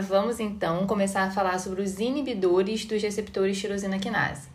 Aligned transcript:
vamos 0.00 0.40
então 0.40 0.86
começar 0.86 1.24
a 1.24 1.30
falar 1.30 1.58
sobre 1.58 1.82
os 1.82 1.98
inibidores 1.98 2.84
dos 2.84 3.02
receptores 3.02 3.58
tirosina 3.58 3.98
quinase. 3.98 4.48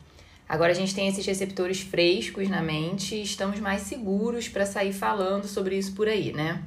Agora 0.48 0.72
a 0.72 0.76
gente 0.76 0.94
tem 0.94 1.08
esses 1.08 1.26
receptores 1.26 1.82
frescos 1.82 2.48
na 2.48 2.62
mente 2.62 3.16
e 3.16 3.24
estamos 3.24 3.60
mais 3.60 3.82
seguros 3.82 4.48
para 4.48 4.66
sair 4.66 4.94
falando 4.94 5.48
sobre 5.48 5.78
isso 5.78 5.94
por 5.94 6.08
aí, 6.08 6.32
né? 6.32 6.64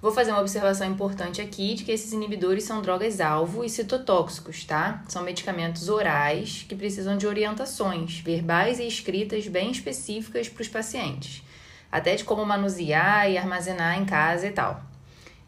Vou 0.00 0.12
fazer 0.12 0.30
uma 0.30 0.40
observação 0.40 0.86
importante 0.86 1.40
aqui 1.40 1.74
de 1.74 1.82
que 1.82 1.90
esses 1.90 2.12
inibidores 2.12 2.64
são 2.64 2.82
drogas-alvo 2.82 3.64
e 3.64 3.70
citotóxicos, 3.70 4.64
tá? 4.64 5.02
São 5.08 5.22
medicamentos 5.22 5.88
orais 5.88 6.66
que 6.68 6.76
precisam 6.76 7.16
de 7.16 7.26
orientações 7.26 8.18
verbais 8.18 8.78
e 8.78 8.86
escritas 8.86 9.48
bem 9.48 9.70
específicas 9.70 10.48
para 10.50 10.62
os 10.62 10.68
pacientes, 10.68 11.42
até 11.90 12.14
de 12.14 12.24
como 12.24 12.44
manusear 12.44 13.30
e 13.30 13.38
armazenar 13.38 13.98
em 13.98 14.04
casa 14.04 14.46
e 14.46 14.50
tal. 14.50 14.95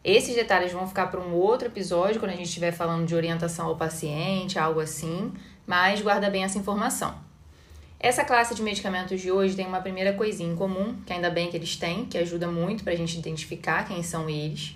Esses 0.03 0.33
detalhes 0.33 0.71
vão 0.71 0.87
ficar 0.87 1.07
para 1.07 1.19
um 1.19 1.33
outro 1.33 1.67
episódio, 1.67 2.19
quando 2.19 2.31
a 2.31 2.35
gente 2.35 2.47
estiver 2.47 2.71
falando 2.71 3.05
de 3.05 3.13
orientação 3.13 3.67
ao 3.67 3.75
paciente, 3.75 4.57
algo 4.57 4.79
assim, 4.79 5.31
mas 5.67 6.01
guarda 6.01 6.29
bem 6.29 6.43
essa 6.43 6.57
informação. 6.57 7.13
Essa 7.99 8.23
classe 8.23 8.55
de 8.55 8.61
medicamentos 8.61 9.19
de 9.19 9.29
hoje 9.29 9.57
tem 9.57 9.67
uma 9.67 9.81
primeira 9.81 10.13
coisinha 10.13 10.49
em 10.49 10.55
comum, 10.55 10.95
que 11.05 11.11
ainda 11.11 11.29
bem 11.29 11.49
que 11.49 11.57
eles 11.57 11.75
têm, 11.75 12.05
que 12.05 12.17
ajuda 12.17 12.47
muito 12.47 12.81
para 12.81 12.93
a 12.93 12.95
gente 12.95 13.19
identificar 13.19 13.85
quem 13.85 14.01
são 14.01 14.29
eles. 14.29 14.73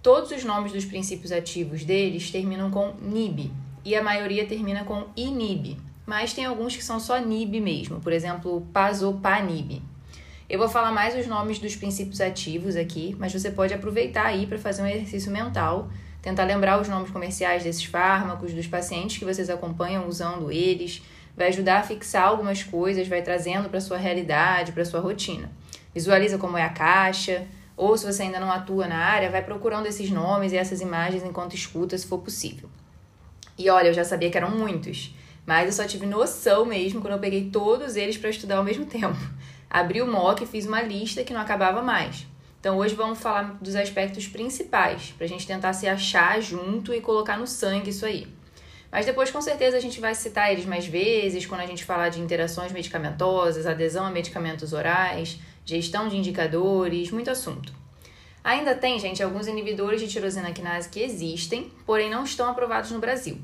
Todos 0.00 0.30
os 0.30 0.44
nomes 0.44 0.72
dos 0.72 0.84
princípios 0.84 1.32
ativos 1.32 1.84
deles 1.84 2.30
terminam 2.30 2.70
com 2.70 2.94
NIB 3.00 3.50
e 3.84 3.96
a 3.96 4.02
maioria 4.02 4.46
termina 4.46 4.84
com 4.84 5.06
INIB, 5.16 5.76
mas 6.06 6.32
tem 6.32 6.44
alguns 6.44 6.76
que 6.76 6.84
são 6.84 7.00
só 7.00 7.18
NIB 7.18 7.60
mesmo, 7.60 8.00
por 8.00 8.12
exemplo, 8.12 8.66
Pazopanib. 8.72 9.82
Eu 10.52 10.58
vou 10.58 10.68
falar 10.68 10.92
mais 10.92 11.16
os 11.16 11.26
nomes 11.26 11.58
dos 11.58 11.74
princípios 11.74 12.20
ativos 12.20 12.76
aqui, 12.76 13.16
mas 13.18 13.32
você 13.32 13.50
pode 13.50 13.72
aproveitar 13.72 14.26
aí 14.26 14.46
para 14.46 14.58
fazer 14.58 14.82
um 14.82 14.86
exercício 14.86 15.32
mental, 15.32 15.88
tentar 16.20 16.44
lembrar 16.44 16.78
os 16.78 16.86
nomes 16.90 17.10
comerciais 17.10 17.64
desses 17.64 17.86
fármacos, 17.86 18.52
dos 18.52 18.66
pacientes 18.66 19.16
que 19.16 19.24
vocês 19.24 19.48
acompanham 19.48 20.06
usando 20.06 20.52
eles 20.52 21.02
vai 21.34 21.48
ajudar 21.48 21.78
a 21.78 21.82
fixar 21.82 22.24
algumas 22.24 22.62
coisas, 22.62 23.08
vai 23.08 23.22
trazendo 23.22 23.70
para 23.70 23.80
sua 23.80 23.96
realidade, 23.96 24.72
para 24.72 24.84
sua 24.84 25.00
rotina. 25.00 25.50
Visualiza 25.94 26.36
como 26.36 26.58
é 26.58 26.64
a 26.64 26.68
caixa, 26.68 27.46
ou 27.74 27.96
se 27.96 28.04
você 28.04 28.24
ainda 28.24 28.38
não 28.38 28.52
atua 28.52 28.86
na 28.86 28.98
área, 28.98 29.30
vai 29.30 29.42
procurando 29.42 29.86
esses 29.86 30.10
nomes 30.10 30.52
e 30.52 30.58
essas 30.58 30.82
imagens 30.82 31.24
enquanto 31.24 31.54
escuta, 31.54 31.96
se 31.96 32.06
for 32.06 32.18
possível. 32.18 32.68
E 33.56 33.70
olha, 33.70 33.88
eu 33.88 33.94
já 33.94 34.04
sabia 34.04 34.30
que 34.30 34.36
eram 34.36 34.50
muitos, 34.50 35.14
mas 35.46 35.64
eu 35.64 35.72
só 35.72 35.88
tive 35.88 36.04
noção 36.04 36.66
mesmo 36.66 37.00
quando 37.00 37.14
eu 37.14 37.20
peguei 37.20 37.48
todos 37.48 37.96
eles 37.96 38.18
para 38.18 38.28
estudar 38.28 38.58
ao 38.58 38.64
mesmo 38.64 38.84
tempo. 38.86 39.16
Abri 39.74 40.02
o 40.02 40.06
mock 40.06 40.44
e 40.44 40.46
fiz 40.46 40.66
uma 40.66 40.82
lista 40.82 41.24
que 41.24 41.32
não 41.32 41.40
acabava 41.40 41.80
mais. 41.80 42.26
Então 42.60 42.76
hoje 42.76 42.94
vamos 42.94 43.18
falar 43.18 43.56
dos 43.58 43.74
aspectos 43.74 44.28
principais, 44.28 45.14
para 45.16 45.24
a 45.24 45.28
gente 45.28 45.46
tentar 45.46 45.72
se 45.72 45.88
achar 45.88 46.42
junto 46.42 46.92
e 46.92 47.00
colocar 47.00 47.38
no 47.38 47.46
sangue 47.46 47.88
isso 47.88 48.04
aí. 48.04 48.28
Mas 48.90 49.06
depois, 49.06 49.30
com 49.30 49.40
certeza, 49.40 49.78
a 49.78 49.80
gente 49.80 49.98
vai 49.98 50.14
citar 50.14 50.52
eles 50.52 50.66
mais 50.66 50.84
vezes 50.84 51.46
quando 51.46 51.62
a 51.62 51.66
gente 51.66 51.86
falar 51.86 52.10
de 52.10 52.20
interações 52.20 52.70
medicamentosas, 52.70 53.64
adesão 53.64 54.04
a 54.04 54.10
medicamentos 54.10 54.74
orais, 54.74 55.40
gestão 55.64 56.06
de 56.06 56.18
indicadores, 56.18 57.10
muito 57.10 57.30
assunto. 57.30 57.72
Ainda 58.44 58.74
tem, 58.74 58.98
gente, 58.98 59.22
alguns 59.22 59.46
inibidores 59.46 60.02
de 60.02 60.08
tirosina 60.08 60.52
quinase 60.52 60.90
que 60.90 61.00
existem, 61.00 61.72
porém 61.86 62.10
não 62.10 62.24
estão 62.24 62.50
aprovados 62.50 62.90
no 62.90 62.98
Brasil. 62.98 63.40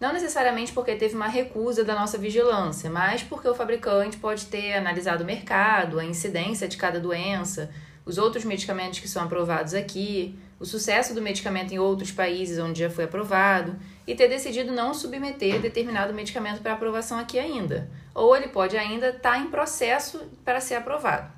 Não 0.00 0.14
necessariamente 0.14 0.72
porque 0.72 0.96
teve 0.96 1.14
uma 1.14 1.28
recusa 1.28 1.84
da 1.84 1.94
nossa 1.94 2.16
vigilância, 2.16 2.88
mas 2.88 3.22
porque 3.22 3.46
o 3.46 3.54
fabricante 3.54 4.16
pode 4.16 4.46
ter 4.46 4.72
analisado 4.72 5.22
o 5.22 5.26
mercado, 5.26 5.98
a 5.98 6.04
incidência 6.04 6.66
de 6.66 6.78
cada 6.78 6.98
doença, 6.98 7.70
os 8.06 8.16
outros 8.16 8.46
medicamentos 8.46 8.98
que 8.98 9.06
são 9.06 9.22
aprovados 9.22 9.74
aqui, 9.74 10.38
o 10.58 10.64
sucesso 10.64 11.14
do 11.14 11.20
medicamento 11.20 11.72
em 11.72 11.78
outros 11.78 12.10
países 12.10 12.58
onde 12.58 12.80
já 12.80 12.88
foi 12.88 13.04
aprovado 13.04 13.76
e 14.06 14.14
ter 14.14 14.26
decidido 14.26 14.72
não 14.72 14.94
submeter 14.94 15.60
determinado 15.60 16.14
medicamento 16.14 16.62
para 16.62 16.72
aprovação 16.72 17.18
aqui 17.18 17.38
ainda. 17.38 17.90
Ou 18.14 18.34
ele 18.34 18.48
pode 18.48 18.78
ainda 18.78 19.10
estar 19.10 19.32
tá 19.32 19.38
em 19.38 19.50
processo 19.50 20.30
para 20.42 20.60
ser 20.60 20.76
aprovado. 20.76 21.30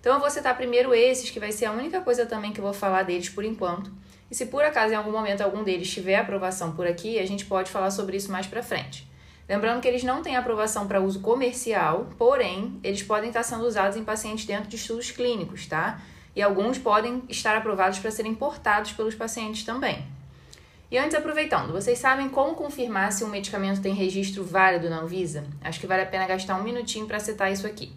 Então 0.00 0.12
eu 0.14 0.20
vou 0.20 0.28
citar 0.28 0.54
primeiro 0.54 0.94
esses, 0.94 1.30
que 1.30 1.40
vai 1.40 1.50
ser 1.50 1.64
a 1.64 1.72
única 1.72 2.02
coisa 2.02 2.26
também 2.26 2.52
que 2.52 2.60
eu 2.60 2.64
vou 2.64 2.74
falar 2.74 3.04
deles 3.04 3.30
por 3.30 3.42
enquanto. 3.42 3.90
E 4.32 4.34
se 4.34 4.46
por 4.46 4.64
acaso 4.64 4.94
em 4.94 4.96
algum 4.96 5.12
momento 5.12 5.42
algum 5.42 5.62
deles 5.62 5.90
tiver 5.90 6.16
aprovação 6.16 6.72
por 6.72 6.86
aqui, 6.86 7.18
a 7.18 7.26
gente 7.26 7.44
pode 7.44 7.70
falar 7.70 7.90
sobre 7.90 8.16
isso 8.16 8.32
mais 8.32 8.46
para 8.46 8.62
frente. 8.62 9.06
Lembrando 9.46 9.82
que 9.82 9.86
eles 9.86 10.02
não 10.02 10.22
têm 10.22 10.36
aprovação 10.36 10.88
para 10.88 11.02
uso 11.02 11.20
comercial, 11.20 12.08
porém, 12.16 12.80
eles 12.82 13.02
podem 13.02 13.28
estar 13.28 13.42
sendo 13.42 13.66
usados 13.66 13.94
em 13.94 14.02
pacientes 14.02 14.46
dentro 14.46 14.70
de 14.70 14.76
estudos 14.76 15.10
clínicos, 15.10 15.66
tá? 15.66 16.00
E 16.34 16.40
alguns 16.40 16.78
podem 16.78 17.22
estar 17.28 17.54
aprovados 17.54 17.98
para 17.98 18.10
serem 18.10 18.32
importados 18.32 18.92
pelos 18.92 19.14
pacientes 19.14 19.64
também. 19.64 20.02
E 20.90 20.96
antes, 20.96 21.14
aproveitando, 21.14 21.70
vocês 21.70 21.98
sabem 21.98 22.30
como 22.30 22.54
confirmar 22.54 23.12
se 23.12 23.24
um 23.24 23.28
medicamento 23.28 23.82
tem 23.82 23.92
registro 23.92 24.42
válido 24.42 24.88
na 24.88 25.00
Anvisa? 25.00 25.44
Acho 25.60 25.78
que 25.78 25.86
vale 25.86 26.04
a 26.04 26.06
pena 26.06 26.26
gastar 26.26 26.58
um 26.58 26.62
minutinho 26.62 27.06
para 27.06 27.20
citar 27.20 27.52
isso 27.52 27.66
aqui. 27.66 27.92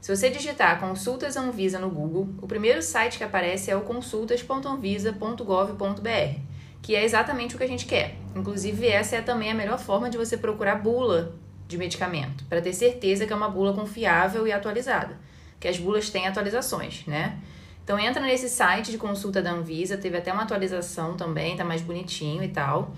Se 0.00 0.14
você 0.14 0.30
digitar 0.30 0.78
Consultas 0.78 1.36
Anvisa 1.36 1.78
no 1.78 1.90
Google, 1.90 2.28
o 2.40 2.46
primeiro 2.46 2.82
site 2.82 3.18
que 3.18 3.24
aparece 3.24 3.70
é 3.70 3.76
o 3.76 3.80
consultas.anvisa.gov.br, 3.80 6.40
que 6.80 6.94
é 6.94 7.04
exatamente 7.04 7.54
o 7.54 7.58
que 7.58 7.64
a 7.64 7.68
gente 7.68 7.86
quer. 7.86 8.14
Inclusive, 8.34 8.86
essa 8.86 9.16
é 9.16 9.20
também 9.20 9.50
a 9.50 9.54
melhor 9.54 9.78
forma 9.78 10.08
de 10.08 10.16
você 10.16 10.36
procurar 10.36 10.76
bula 10.76 11.34
de 11.66 11.76
medicamento, 11.76 12.44
para 12.44 12.62
ter 12.62 12.72
certeza 12.72 13.26
que 13.26 13.32
é 13.32 13.36
uma 13.36 13.48
bula 13.48 13.72
confiável 13.72 14.46
e 14.46 14.52
atualizada, 14.52 15.18
que 15.58 15.66
as 15.66 15.78
bulas 15.78 16.10
têm 16.10 16.28
atualizações, 16.28 17.04
né? 17.06 17.38
Então 17.82 17.98
entra 17.98 18.20
nesse 18.20 18.48
site 18.48 18.90
de 18.90 18.98
consulta 18.98 19.40
da 19.40 19.52
Anvisa, 19.52 19.96
teve 19.96 20.16
até 20.16 20.32
uma 20.32 20.42
atualização 20.42 21.16
também, 21.16 21.56
tá 21.56 21.64
mais 21.64 21.82
bonitinho 21.82 22.42
e 22.42 22.48
tal. 22.48 22.94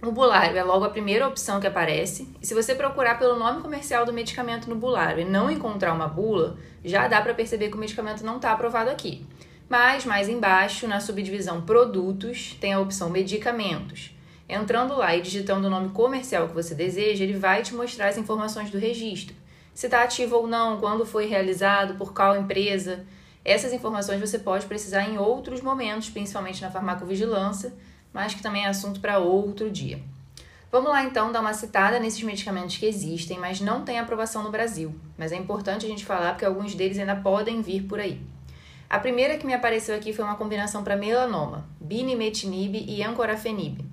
O 0.00 0.12
bulário 0.12 0.56
é 0.56 0.62
logo 0.62 0.84
a 0.84 0.90
primeira 0.90 1.26
opção 1.26 1.58
que 1.58 1.66
aparece. 1.66 2.28
E 2.40 2.46
se 2.46 2.54
você 2.54 2.72
procurar 2.72 3.18
pelo 3.18 3.36
nome 3.36 3.60
comercial 3.60 4.06
do 4.06 4.12
medicamento 4.12 4.70
no 4.70 4.76
bulário 4.76 5.22
e 5.22 5.24
não 5.24 5.50
encontrar 5.50 5.92
uma 5.92 6.06
bula, 6.06 6.56
já 6.84 7.08
dá 7.08 7.20
para 7.20 7.34
perceber 7.34 7.68
que 7.68 7.74
o 7.74 7.80
medicamento 7.80 8.24
não 8.24 8.36
está 8.36 8.52
aprovado 8.52 8.90
aqui. 8.90 9.26
Mas 9.68 10.04
mais 10.04 10.28
embaixo, 10.28 10.86
na 10.86 11.00
subdivisão 11.00 11.62
produtos, 11.62 12.56
tem 12.60 12.72
a 12.72 12.80
opção 12.80 13.10
medicamentos. 13.10 14.16
Entrando 14.48 14.96
lá 14.96 15.16
e 15.16 15.20
digitando 15.20 15.66
o 15.66 15.70
nome 15.70 15.88
comercial 15.88 16.46
que 16.46 16.54
você 16.54 16.76
deseja, 16.76 17.24
ele 17.24 17.36
vai 17.36 17.62
te 17.62 17.74
mostrar 17.74 18.06
as 18.06 18.16
informações 18.16 18.70
do 18.70 18.78
registro. 18.78 19.34
Se 19.74 19.86
está 19.86 20.04
ativo 20.04 20.36
ou 20.36 20.46
não, 20.46 20.78
quando 20.78 21.04
foi 21.04 21.26
realizado, 21.26 21.96
por 21.96 22.14
qual 22.14 22.36
empresa. 22.36 23.04
Essas 23.44 23.72
informações 23.72 24.20
você 24.20 24.38
pode 24.38 24.64
precisar 24.66 25.02
em 25.02 25.18
outros 25.18 25.60
momentos, 25.60 26.08
principalmente 26.08 26.62
na 26.62 26.70
farmacovigilância, 26.70 27.74
mas 28.18 28.34
que 28.34 28.42
também 28.42 28.64
é 28.64 28.68
assunto 28.68 28.98
para 28.98 29.20
outro 29.20 29.70
dia. 29.70 30.00
Vamos 30.72 30.90
lá 30.90 31.04
então 31.04 31.30
dar 31.30 31.40
uma 31.40 31.54
citada 31.54 32.00
nesses 32.00 32.20
medicamentos 32.24 32.76
que 32.76 32.84
existem, 32.84 33.38
mas 33.38 33.60
não 33.60 33.84
têm 33.84 34.00
aprovação 34.00 34.42
no 34.42 34.50
Brasil. 34.50 34.92
Mas 35.16 35.30
é 35.30 35.36
importante 35.36 35.86
a 35.86 35.88
gente 35.88 36.04
falar 36.04 36.32
porque 36.32 36.44
alguns 36.44 36.74
deles 36.74 36.98
ainda 36.98 37.14
podem 37.14 37.62
vir 37.62 37.84
por 37.84 38.00
aí. 38.00 38.20
A 38.90 38.98
primeira 38.98 39.38
que 39.38 39.46
me 39.46 39.54
apareceu 39.54 39.94
aqui 39.94 40.12
foi 40.12 40.24
uma 40.24 40.34
combinação 40.34 40.82
para 40.82 40.96
melanoma, 40.96 41.64
binimetinib 41.80 42.84
e 42.88 43.04
ancorafenib, 43.04 43.84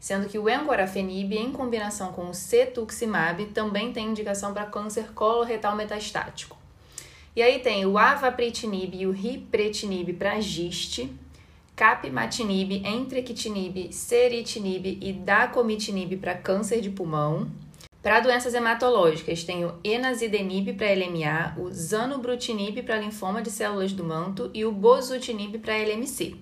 sendo 0.00 0.28
que 0.28 0.38
o 0.38 0.48
ancorafenib 0.48 1.36
em 1.36 1.52
combinação 1.52 2.10
com 2.10 2.30
o 2.30 2.34
cetuximab 2.34 3.44
também 3.52 3.92
tem 3.92 4.08
indicação 4.08 4.54
para 4.54 4.64
câncer 4.64 5.12
coloretal 5.12 5.76
metastático. 5.76 6.56
E 7.36 7.42
aí 7.42 7.58
tem 7.58 7.84
o 7.84 7.98
avapritinib 7.98 8.94
e 8.94 9.06
o 9.06 9.10
ripretinib 9.10 10.14
para 10.14 10.40
giste, 10.40 11.14
capmatinib, 11.76 12.86
entrequitinib, 12.86 13.92
seritinib 13.92 14.98
e 15.00 15.12
dacomitinib 15.12 16.16
para 16.18 16.34
câncer 16.34 16.80
de 16.80 16.90
pulmão. 16.90 17.50
Para 18.02 18.20
doenças 18.20 18.54
hematológicas, 18.54 19.44
tem 19.44 19.64
o 19.64 19.74
enazidenib 19.82 20.74
para 20.74 20.92
LMA, 20.92 21.54
o 21.58 21.70
zanubrutinib 21.72 22.82
para 22.82 22.98
linfoma 22.98 23.40
de 23.40 23.50
células 23.50 23.92
do 23.92 24.04
manto 24.04 24.50
e 24.52 24.64
o 24.64 24.70
bosutinib 24.70 25.58
para 25.58 25.78
LMC. 25.78 26.36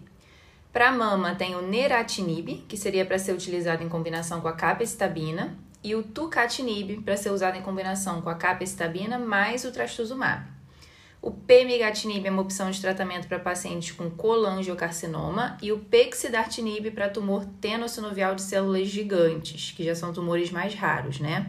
Para 0.72 0.90
mama, 0.90 1.34
tem 1.34 1.54
o 1.54 1.62
neratinib, 1.62 2.64
que 2.68 2.76
seria 2.76 3.06
para 3.06 3.18
ser 3.18 3.32
utilizado 3.32 3.82
em 3.82 3.88
combinação 3.88 4.40
com 4.40 4.48
a 4.48 4.54
capecitabina, 4.54 5.56
e 5.84 5.94
o 5.94 6.02
tucatinib, 6.02 7.02
para 7.02 7.16
ser 7.16 7.30
usado 7.30 7.56
em 7.56 7.62
combinação 7.62 8.22
com 8.22 8.28
a 8.28 8.34
capecitabina 8.34 9.18
mais 9.18 9.64
o 9.64 9.72
trastuzumab. 9.72 10.51
O 11.22 11.30
pemigatinib 11.30 12.26
é 12.26 12.30
uma 12.32 12.42
opção 12.42 12.68
de 12.68 12.80
tratamento 12.80 13.28
para 13.28 13.38
pacientes 13.38 13.92
com 13.92 14.10
colangiocarcinoma 14.10 15.56
e 15.62 15.70
o 15.70 15.78
pexidartinib 15.78 16.90
para 16.90 17.08
tumor 17.08 17.46
tenossinovial 17.60 18.34
de 18.34 18.42
células 18.42 18.88
gigantes, 18.88 19.70
que 19.70 19.84
já 19.84 19.94
são 19.94 20.12
tumores 20.12 20.50
mais 20.50 20.74
raros, 20.74 21.20
né? 21.20 21.46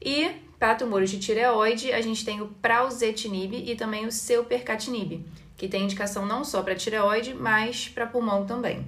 E 0.00 0.30
para 0.58 0.76
tumores 0.76 1.10
de 1.10 1.18
tireoide, 1.18 1.92
a 1.92 2.00
gente 2.00 2.24
tem 2.24 2.40
o 2.40 2.48
prausetinib 2.62 3.52
e 3.52 3.76
também 3.76 4.06
o 4.06 4.10
seupercatinib, 4.10 5.26
que 5.58 5.68
tem 5.68 5.84
indicação 5.84 6.24
não 6.24 6.42
só 6.42 6.62
para 6.62 6.74
tireoide, 6.74 7.34
mas 7.34 7.90
para 7.90 8.06
pulmão 8.06 8.46
também. 8.46 8.86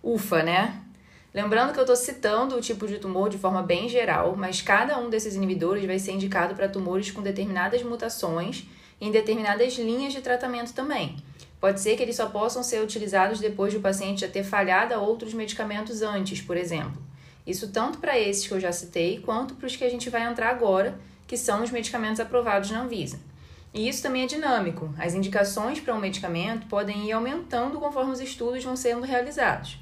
Ufa, 0.00 0.44
né? 0.44 0.80
Lembrando 1.34 1.72
que 1.72 1.78
eu 1.80 1.82
estou 1.82 1.96
citando 1.96 2.54
o 2.54 2.60
tipo 2.60 2.86
de 2.86 2.98
tumor 2.98 3.28
de 3.28 3.38
forma 3.38 3.64
bem 3.64 3.88
geral, 3.88 4.36
mas 4.36 4.62
cada 4.62 4.96
um 4.96 5.10
desses 5.10 5.34
inibidores 5.34 5.84
vai 5.84 5.98
ser 5.98 6.12
indicado 6.12 6.54
para 6.54 6.68
tumores 6.68 7.10
com 7.10 7.20
determinadas 7.20 7.82
mutações 7.82 8.64
em 9.00 9.10
determinadas 9.10 9.74
linhas 9.78 10.12
de 10.12 10.20
tratamento 10.20 10.72
também. 10.72 11.16
Pode 11.60 11.80
ser 11.80 11.96
que 11.96 12.02
eles 12.02 12.16
só 12.16 12.26
possam 12.26 12.62
ser 12.62 12.82
utilizados 12.82 13.38
depois 13.38 13.72
do 13.74 13.80
paciente 13.80 14.22
já 14.22 14.28
ter 14.28 14.42
falhado 14.42 14.94
a 14.94 14.98
outros 14.98 15.34
medicamentos 15.34 16.02
antes, 16.02 16.40
por 16.40 16.56
exemplo. 16.56 17.02
Isso 17.46 17.70
tanto 17.70 17.98
para 17.98 18.18
esses 18.18 18.46
que 18.46 18.54
eu 18.54 18.60
já 18.60 18.72
citei, 18.72 19.18
quanto 19.20 19.54
para 19.54 19.66
os 19.66 19.76
que 19.76 19.84
a 19.84 19.90
gente 19.90 20.08
vai 20.08 20.22
entrar 20.22 20.50
agora, 20.50 20.98
que 21.26 21.36
são 21.36 21.62
os 21.62 21.70
medicamentos 21.70 22.20
aprovados 22.20 22.70
na 22.70 22.82
Anvisa. 22.82 23.18
E 23.72 23.88
isso 23.88 24.02
também 24.02 24.24
é 24.24 24.26
dinâmico. 24.26 24.92
As 24.98 25.14
indicações 25.14 25.80
para 25.80 25.94
um 25.94 26.00
medicamento 26.00 26.66
podem 26.66 27.06
ir 27.06 27.12
aumentando 27.12 27.78
conforme 27.78 28.12
os 28.12 28.20
estudos 28.20 28.64
vão 28.64 28.74
sendo 28.74 29.02
realizados. 29.02 29.78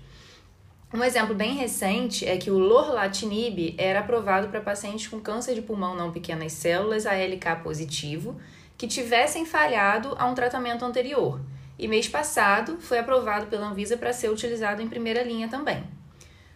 Um 0.93 1.05
exemplo 1.05 1.35
bem 1.35 1.55
recente 1.55 2.27
é 2.27 2.37
que 2.37 2.51
o 2.51 2.59
lorlatinib 2.59 3.75
era 3.79 4.01
aprovado 4.01 4.49
para 4.49 4.61
pacientes 4.61 5.07
com 5.07 5.21
câncer 5.21 5.55
de 5.55 5.63
pulmão 5.63 5.95
não 5.95 6.11
pequenas 6.11 6.53
células 6.53 7.07
ALK 7.07 7.63
positivo 7.63 8.37
que 8.79 8.87
tivessem 8.87 9.45
falhado 9.45 10.15
a 10.19 10.25
um 10.25 10.35
tratamento 10.35 10.85
anterior 10.85 11.41
e 11.77 11.89
mês 11.89 12.09
passado 12.09 12.79
foi 12.81 12.99
aprovado 12.99 13.47
pela 13.47 13.67
Anvisa 13.67 13.97
para 13.97 14.13
ser 14.13 14.31
utilizado 14.31 14.81
em 14.81 14.89
primeira 14.89 15.23
linha 15.23 15.49
também. 15.49 15.85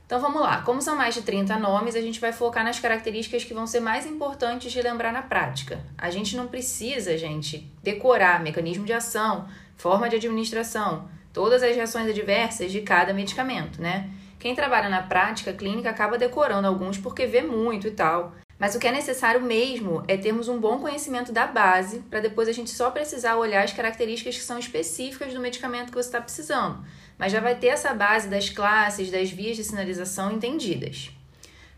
Então 0.07 0.21
vamos 0.21 0.43
lá, 0.43 0.63
como 0.63 0.81
são 0.81 0.95
mais 0.95 1.15
de 1.15 1.23
30 1.23 1.59
nomes, 1.59 1.97
a 1.97 2.01
gente 2.01 2.21
vai 2.21 2.33
focar 2.33 2.63
nas 2.63 2.79
características 2.79 3.45
que 3.45 3.55
vão 3.55 3.67
ser 3.67 3.81
mais 3.81 4.07
importantes 4.07 4.71
de 4.71 4.83
lembrar 4.83 5.13
na 5.13 5.23
prática. 5.23 5.81
A 5.97 6.11
gente 6.11 6.37
não 6.37 6.47
precisa, 6.47 7.17
gente, 7.17 7.71
decorar 7.83 8.43
mecanismo 8.43 8.85
de 8.85 8.93
ação, 8.93 9.49
forma 9.77 10.09
de 10.09 10.17
administração, 10.17 11.09
todas 11.33 11.63
as 11.63 11.75
reações 11.75 12.09
adversas 12.09 12.71
de 12.71 12.83
cada 12.83 13.15
medicamento, 13.15 13.81
né? 13.81 14.11
Quem 14.39 14.55
trabalha 14.55 14.89
na 14.89 15.03
prática 15.03 15.53
clínica 15.53 15.89
acaba 15.89 16.19
decorando 16.19 16.69
alguns 16.69 16.99
porque 16.99 17.27
vê 17.27 17.43
muito 17.43 17.87
e 17.87 17.93
tal. 17.93 18.35
Mas 18.63 18.77
o 18.77 18.79
que 18.79 18.87
é 18.87 18.93
necessário 18.93 19.43
mesmo 19.43 20.05
é 20.07 20.17
termos 20.17 20.47
um 20.47 20.57
bom 20.57 20.79
conhecimento 20.79 21.33
da 21.33 21.49
base, 21.49 21.99
para 22.09 22.21
depois 22.21 22.47
a 22.47 22.53
gente 22.53 22.71
só 22.71 22.93
precisar 22.93 23.35
olhar 23.35 23.65
as 23.65 23.73
características 23.73 24.37
que 24.37 24.45
são 24.45 24.57
específicas 24.57 25.35
do 25.35 25.41
medicamento 25.41 25.89
que 25.89 25.97
você 25.97 26.07
está 26.07 26.21
precisando. 26.21 26.79
Mas 27.19 27.33
já 27.33 27.41
vai 27.41 27.57
ter 27.57 27.67
essa 27.67 27.93
base 27.93 28.29
das 28.29 28.51
classes, 28.51 29.11
das 29.11 29.33
vias 29.33 29.57
de 29.57 29.65
sinalização 29.65 30.31
entendidas. 30.31 31.11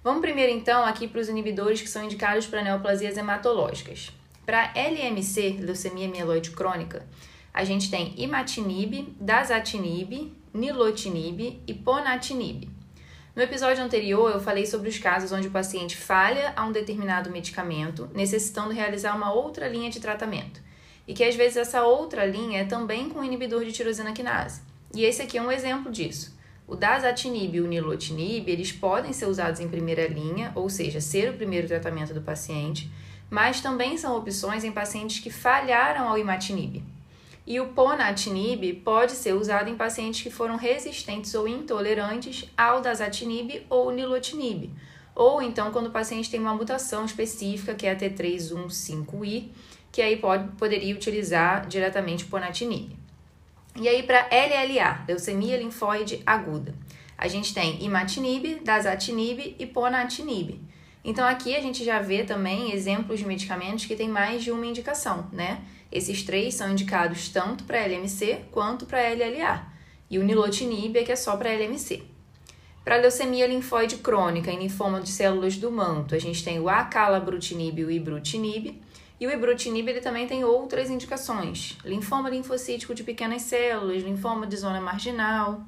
Vamos 0.02 0.20
primeiro 0.20 0.52
então 0.52 0.84
aqui 0.84 1.08
para 1.08 1.22
os 1.22 1.30
inibidores 1.30 1.80
que 1.80 1.88
são 1.88 2.04
indicados 2.04 2.46
para 2.46 2.60
neoplasias 2.60 3.16
hematológicas. 3.16 4.12
Para 4.44 4.70
LMC, 4.76 5.60
leucemia 5.60 6.06
mieloide 6.06 6.50
crônica, 6.50 7.06
a 7.54 7.64
gente 7.64 7.90
tem 7.90 8.12
imatinib, 8.18 9.16
dasatinib, 9.18 10.36
nilotinib 10.52 11.62
e 11.66 11.72
ponatinib. 11.72 12.73
No 13.34 13.42
episódio 13.42 13.82
anterior, 13.82 14.30
eu 14.30 14.38
falei 14.38 14.64
sobre 14.64 14.88
os 14.88 14.96
casos 14.96 15.32
onde 15.32 15.48
o 15.48 15.50
paciente 15.50 15.96
falha 15.96 16.52
a 16.54 16.64
um 16.64 16.70
determinado 16.70 17.30
medicamento, 17.30 18.08
necessitando 18.14 18.72
realizar 18.72 19.16
uma 19.16 19.32
outra 19.32 19.66
linha 19.66 19.90
de 19.90 19.98
tratamento. 19.98 20.62
E 21.06 21.12
que 21.12 21.24
às 21.24 21.34
vezes 21.34 21.56
essa 21.56 21.82
outra 21.82 22.24
linha 22.24 22.60
é 22.60 22.64
também 22.64 23.08
com 23.08 23.24
inibidor 23.24 23.64
de 23.64 23.72
tirosina 23.72 24.12
quinase. 24.12 24.62
E 24.94 25.04
esse 25.04 25.20
aqui 25.20 25.36
é 25.36 25.42
um 25.42 25.50
exemplo 25.50 25.90
disso. 25.90 26.38
O 26.64 26.76
dasatinib 26.76 27.56
e 27.56 27.60
o 27.60 27.66
nilotinib, 27.66 28.48
eles 28.48 28.70
podem 28.70 29.12
ser 29.12 29.26
usados 29.26 29.58
em 29.58 29.68
primeira 29.68 30.06
linha, 30.06 30.52
ou 30.54 30.70
seja, 30.70 31.00
ser 31.00 31.30
o 31.30 31.36
primeiro 31.36 31.66
tratamento 31.66 32.14
do 32.14 32.22
paciente, 32.22 32.88
mas 33.28 33.60
também 33.60 33.98
são 33.98 34.16
opções 34.16 34.62
em 34.62 34.70
pacientes 34.70 35.18
que 35.18 35.28
falharam 35.28 36.08
ao 36.08 36.16
imatinib. 36.16 36.84
E 37.46 37.60
o 37.60 37.68
ponatinib 37.68 38.80
pode 38.84 39.12
ser 39.12 39.34
usado 39.34 39.68
em 39.68 39.76
pacientes 39.76 40.22
que 40.22 40.30
foram 40.30 40.56
resistentes 40.56 41.34
ou 41.34 41.46
intolerantes 41.46 42.50
ao 42.56 42.80
dasatinib 42.80 43.66
ou 43.68 43.90
nilotinib, 43.90 44.70
ou 45.14 45.42
então 45.42 45.70
quando 45.70 45.88
o 45.88 45.90
paciente 45.90 46.30
tem 46.30 46.40
uma 46.40 46.54
mutação 46.54 47.04
específica, 47.04 47.74
que 47.74 47.86
é 47.86 47.92
a 47.92 47.96
T315I, 47.96 49.50
que 49.92 50.00
aí 50.00 50.16
pode, 50.16 50.48
poderia 50.56 50.94
utilizar 50.94 51.66
diretamente 51.68 52.24
o 52.24 52.28
ponatinib. 52.28 52.96
E 53.76 53.88
aí 53.88 54.02
para 54.02 54.26
LLA, 54.30 55.04
leucemia 55.06 55.58
linfóide 55.58 56.22
aguda, 56.24 56.74
a 57.18 57.28
gente 57.28 57.52
tem 57.52 57.84
imatinib, 57.84 58.60
dasatinib 58.64 59.54
e 59.58 59.66
ponatinib. 59.66 60.60
Então 61.04 61.26
aqui 61.26 61.54
a 61.54 61.60
gente 61.60 61.84
já 61.84 62.00
vê 62.00 62.24
também 62.24 62.72
exemplos 62.72 63.18
de 63.18 63.26
medicamentos 63.26 63.84
que 63.84 63.94
têm 63.94 64.08
mais 64.08 64.42
de 64.42 64.50
uma 64.50 64.64
indicação, 64.64 65.28
né? 65.30 65.62
Esses 65.94 66.24
três 66.24 66.54
são 66.54 66.72
indicados 66.72 67.28
tanto 67.28 67.62
para 67.62 67.86
LMC 67.86 68.46
quanto 68.50 68.84
para 68.84 69.14
LLA, 69.14 69.64
e 70.10 70.18
o 70.18 70.24
nilotinib 70.24 70.98
é 70.98 71.04
que 71.04 71.12
é 71.12 71.16
só 71.16 71.36
para 71.36 71.54
LMC. 71.54 72.02
Para 72.84 72.96
leucemia 72.96 73.46
linfóide 73.46 73.98
crônica 73.98 74.50
e 74.50 74.56
linfoma 74.56 75.00
de 75.00 75.10
células 75.10 75.56
do 75.56 75.70
manto, 75.70 76.16
a 76.16 76.18
gente 76.18 76.42
tem 76.42 76.58
o 76.58 76.68
acalabrutinib 76.68 77.78
e 77.78 77.84
o 77.84 77.90
ibrutinib, 77.92 78.82
e 79.20 79.26
o 79.28 79.30
ibrutinib 79.30 79.88
ele 79.88 80.00
também 80.00 80.26
tem 80.26 80.42
outras 80.42 80.90
indicações: 80.90 81.78
linfoma 81.84 82.28
linfocítico 82.28 82.92
de 82.92 83.04
pequenas 83.04 83.42
células, 83.42 84.02
linfoma 84.02 84.48
de 84.48 84.56
zona 84.56 84.80
marginal. 84.80 85.62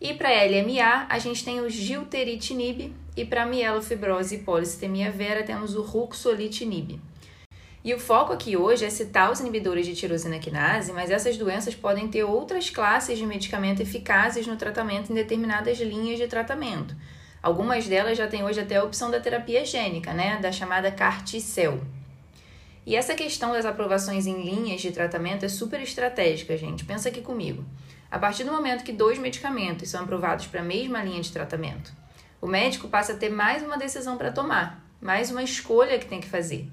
E 0.00 0.14
para 0.14 0.30
LMA, 0.30 1.06
a 1.06 1.18
gente 1.18 1.44
tem 1.44 1.60
o 1.60 1.68
gilteritinib 1.68 2.94
e 3.14 3.24
para 3.26 3.44
mielofibrose 3.44 4.36
e 4.36 4.38
polistemia 4.38 5.10
vera 5.10 5.42
temos 5.42 5.74
o 5.74 5.82
ruxolitinib. 5.82 6.98
E 7.82 7.94
o 7.94 7.98
foco 7.98 8.32
aqui 8.32 8.58
hoje 8.58 8.84
é 8.84 8.90
citar 8.90 9.32
os 9.32 9.40
inibidores 9.40 9.86
de 9.86 9.94
tirosina 9.94 10.38
quinase, 10.38 10.92
mas 10.92 11.10
essas 11.10 11.38
doenças 11.38 11.74
podem 11.74 12.08
ter 12.08 12.24
outras 12.24 12.68
classes 12.68 13.16
de 13.16 13.24
medicamento 13.24 13.80
eficazes 13.80 14.46
no 14.46 14.56
tratamento 14.56 15.10
em 15.10 15.14
determinadas 15.14 15.78
linhas 15.78 16.18
de 16.18 16.26
tratamento. 16.26 16.94
Algumas 17.42 17.86
delas 17.86 18.18
já 18.18 18.26
têm 18.26 18.44
hoje 18.44 18.60
até 18.60 18.76
a 18.76 18.84
opção 18.84 19.10
da 19.10 19.18
terapia 19.18 19.64
gênica, 19.64 20.12
né, 20.12 20.38
da 20.38 20.52
chamada 20.52 20.92
CAR-T-cell. 20.92 21.80
E 22.84 22.94
essa 22.94 23.14
questão 23.14 23.52
das 23.52 23.64
aprovações 23.64 24.26
em 24.26 24.42
linhas 24.42 24.82
de 24.82 24.92
tratamento 24.92 25.46
é 25.46 25.48
super 25.48 25.80
estratégica, 25.80 26.58
gente. 26.58 26.84
Pensa 26.84 27.08
aqui 27.08 27.22
comigo. 27.22 27.64
A 28.10 28.18
partir 28.18 28.44
do 28.44 28.52
momento 28.52 28.84
que 28.84 28.92
dois 28.92 29.18
medicamentos 29.18 29.88
são 29.88 30.02
aprovados 30.02 30.46
para 30.46 30.60
a 30.60 30.64
mesma 30.64 31.02
linha 31.02 31.22
de 31.22 31.32
tratamento, 31.32 31.94
o 32.42 32.46
médico 32.46 32.88
passa 32.88 33.14
a 33.14 33.16
ter 33.16 33.30
mais 33.30 33.62
uma 33.62 33.78
decisão 33.78 34.18
para 34.18 34.32
tomar, 34.32 34.84
mais 35.00 35.30
uma 35.30 35.42
escolha 35.42 35.98
que 35.98 36.06
tem 36.06 36.20
que 36.20 36.28
fazer. 36.28 36.70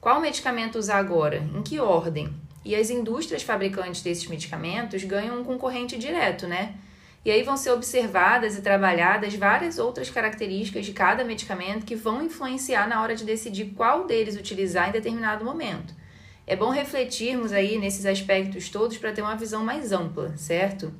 Qual 0.00 0.20
medicamento 0.20 0.78
usar 0.78 0.98
agora? 0.98 1.38
Em 1.38 1.60
que 1.60 1.80
ordem? 1.80 2.32
E 2.64 2.76
as 2.76 2.88
indústrias 2.88 3.42
fabricantes 3.42 4.00
desses 4.00 4.28
medicamentos 4.28 5.02
ganham 5.02 5.40
um 5.40 5.44
concorrente 5.44 5.98
direto, 5.98 6.46
né? 6.46 6.76
E 7.24 7.32
aí 7.32 7.42
vão 7.42 7.56
ser 7.56 7.72
observadas 7.72 8.56
e 8.56 8.62
trabalhadas 8.62 9.34
várias 9.34 9.76
outras 9.76 10.08
características 10.08 10.86
de 10.86 10.92
cada 10.92 11.24
medicamento 11.24 11.84
que 11.84 11.96
vão 11.96 12.22
influenciar 12.22 12.88
na 12.88 13.02
hora 13.02 13.16
de 13.16 13.24
decidir 13.24 13.72
qual 13.76 14.06
deles 14.06 14.36
utilizar 14.36 14.88
em 14.88 14.92
determinado 14.92 15.44
momento. 15.44 15.92
É 16.46 16.54
bom 16.54 16.70
refletirmos 16.70 17.52
aí 17.52 17.76
nesses 17.76 18.06
aspectos 18.06 18.68
todos 18.68 18.96
para 18.98 19.12
ter 19.12 19.22
uma 19.22 19.34
visão 19.34 19.64
mais 19.64 19.90
ampla, 19.90 20.32
certo? 20.36 20.94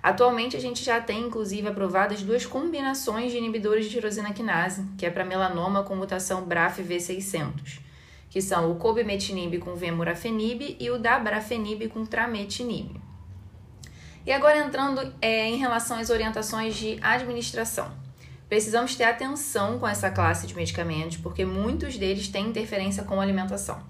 Atualmente 0.00 0.56
a 0.56 0.60
gente 0.60 0.84
já 0.84 1.00
tem 1.00 1.22
inclusive 1.22 1.66
aprovadas 1.66 2.22
duas 2.22 2.46
combinações 2.46 3.32
de 3.32 3.38
inibidores 3.38 3.86
de 3.86 3.90
tirosina 3.90 4.32
quinase, 4.32 4.86
que 4.96 5.04
é 5.04 5.10
para 5.10 5.24
melanoma 5.24 5.82
com 5.82 5.96
mutação 5.96 6.44
BRAF 6.44 6.80
V600 6.84 7.82
que 8.34 8.42
são 8.42 8.72
o 8.72 8.74
cobimetinib 8.74 9.60
com 9.60 9.76
vemurafenib 9.76 10.76
e 10.80 10.90
o 10.90 10.98
dabrafenib 10.98 11.86
com 11.86 12.04
trametinib. 12.04 13.00
E 14.26 14.32
agora 14.32 14.58
entrando 14.58 15.14
é, 15.22 15.48
em 15.48 15.56
relação 15.56 16.00
às 16.00 16.10
orientações 16.10 16.74
de 16.74 16.98
administração. 17.00 17.92
Precisamos 18.48 18.96
ter 18.96 19.04
atenção 19.04 19.78
com 19.78 19.86
essa 19.86 20.10
classe 20.10 20.48
de 20.48 20.56
medicamentos, 20.56 21.16
porque 21.16 21.44
muitos 21.44 21.96
deles 21.96 22.26
têm 22.26 22.48
interferência 22.48 23.04
com 23.04 23.20
a 23.20 23.22
alimentação. 23.22 23.80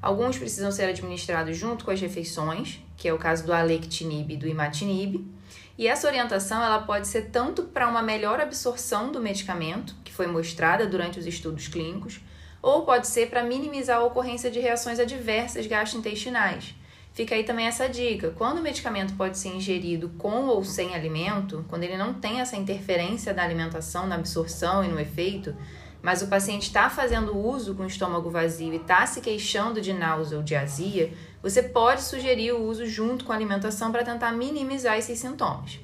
Alguns 0.00 0.38
precisam 0.38 0.72
ser 0.72 0.84
administrados 0.84 1.54
junto 1.54 1.84
com 1.84 1.90
as 1.90 2.00
refeições, 2.00 2.80
que 2.96 3.06
é 3.06 3.12
o 3.12 3.18
caso 3.18 3.44
do 3.44 3.52
alectinib 3.52 4.32
e 4.32 4.36
do 4.38 4.48
imatinib. 4.48 5.30
E 5.76 5.86
essa 5.86 6.08
orientação 6.08 6.64
ela 6.64 6.78
pode 6.78 7.06
ser 7.06 7.28
tanto 7.28 7.64
para 7.64 7.86
uma 7.86 8.00
melhor 8.02 8.40
absorção 8.40 9.12
do 9.12 9.20
medicamento, 9.20 9.94
que 10.02 10.10
foi 10.10 10.26
mostrada 10.26 10.86
durante 10.86 11.18
os 11.18 11.26
estudos 11.26 11.68
clínicos, 11.68 12.22
ou 12.62 12.82
pode 12.82 13.06
ser 13.06 13.30
para 13.30 13.42
minimizar 13.42 13.98
a 13.98 14.04
ocorrência 14.04 14.50
de 14.50 14.60
reações 14.60 14.98
adversas 14.98 15.66
gastrointestinais. 15.66 16.74
Fica 17.12 17.34
aí 17.34 17.44
também 17.44 17.66
essa 17.66 17.88
dica: 17.88 18.30
quando 18.36 18.58
o 18.58 18.62
medicamento 18.62 19.14
pode 19.14 19.38
ser 19.38 19.48
ingerido 19.48 20.10
com 20.18 20.46
ou 20.46 20.62
sem 20.64 20.94
alimento, 20.94 21.64
quando 21.68 21.84
ele 21.84 21.96
não 21.96 22.14
tem 22.14 22.40
essa 22.40 22.56
interferência 22.56 23.34
da 23.34 23.42
alimentação 23.42 24.06
na 24.06 24.14
absorção 24.14 24.84
e 24.84 24.88
no 24.88 25.00
efeito, 25.00 25.54
mas 26.02 26.22
o 26.22 26.28
paciente 26.28 26.62
está 26.62 26.88
fazendo 26.88 27.36
uso 27.36 27.74
com 27.74 27.82
o 27.82 27.86
estômago 27.86 28.30
vazio 28.30 28.72
e 28.72 28.76
está 28.76 29.04
se 29.06 29.20
queixando 29.20 29.80
de 29.80 29.92
náusea 29.92 30.38
ou 30.38 30.42
de 30.42 30.54
azia, 30.54 31.12
você 31.42 31.62
pode 31.62 32.02
sugerir 32.02 32.52
o 32.52 32.62
uso 32.62 32.86
junto 32.86 33.24
com 33.24 33.32
a 33.32 33.36
alimentação 33.36 33.92
para 33.92 34.04
tentar 34.04 34.32
minimizar 34.32 34.96
esses 34.96 35.18
sintomas. 35.18 35.78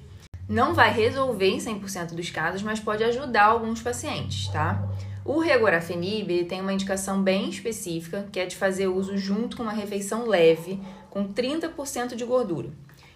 Não 0.48 0.74
vai 0.74 0.92
resolver 0.92 1.48
em 1.48 1.58
100% 1.58 2.14
dos 2.14 2.30
casos, 2.30 2.62
mas 2.62 2.78
pode 2.78 3.02
ajudar 3.02 3.46
alguns 3.46 3.82
pacientes, 3.82 4.46
tá? 4.48 4.80
O 5.24 5.40
regorafenib 5.40 6.44
tem 6.44 6.60
uma 6.60 6.72
indicação 6.72 7.20
bem 7.20 7.48
específica, 7.48 8.28
que 8.30 8.38
é 8.38 8.46
de 8.46 8.54
fazer 8.54 8.86
uso 8.86 9.18
junto 9.18 9.56
com 9.56 9.64
uma 9.64 9.72
refeição 9.72 10.28
leve, 10.28 10.80
com 11.10 11.26
30% 11.26 12.14
de 12.14 12.24
gordura. 12.24 12.70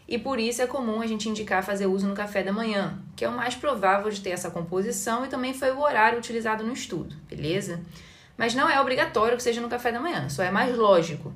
E 0.08 0.18
por 0.18 0.40
isso 0.40 0.60
é 0.60 0.66
comum 0.66 1.00
a 1.00 1.06
gente 1.06 1.28
indicar 1.28 1.62
fazer 1.62 1.86
uso 1.86 2.08
no 2.08 2.16
café 2.16 2.42
da 2.42 2.52
manhã, 2.52 2.98
que 3.14 3.24
é 3.24 3.28
o 3.28 3.36
mais 3.36 3.54
provável 3.54 4.10
de 4.10 4.20
ter 4.20 4.30
essa 4.30 4.50
composição 4.50 5.24
e 5.24 5.28
também 5.28 5.54
foi 5.54 5.70
o 5.70 5.80
horário 5.80 6.18
utilizado 6.18 6.64
no 6.64 6.72
estudo, 6.72 7.14
beleza? 7.28 7.80
Mas 8.36 8.52
não 8.52 8.68
é 8.68 8.80
obrigatório 8.80 9.36
que 9.36 9.42
seja 9.42 9.60
no 9.60 9.68
café 9.68 9.92
da 9.92 10.00
manhã, 10.00 10.28
só 10.28 10.42
é 10.42 10.50
mais 10.50 10.76
lógico. 10.76 11.32